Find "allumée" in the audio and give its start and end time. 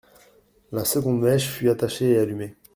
2.17-2.55